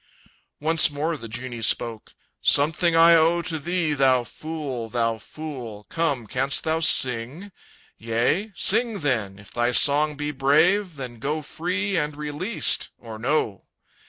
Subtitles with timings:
[0.59, 5.83] Once more the genie spoke: "Something I owe To thee, thou fool, thou fool.
[5.89, 7.51] Come, canst thou sing?
[7.99, 8.51] Yea?
[8.55, 13.67] Sing then; if thy song be brave, then go Free and released or no!